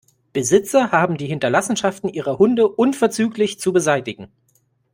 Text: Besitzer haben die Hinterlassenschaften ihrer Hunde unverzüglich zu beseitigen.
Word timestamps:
Besitzer 0.33 0.91
haben 0.91 1.15
die 1.15 1.27
Hinterlassenschaften 1.27 2.09
ihrer 2.09 2.39
Hunde 2.39 2.67
unverzüglich 2.67 3.59
zu 3.59 3.71
beseitigen. 3.71 4.31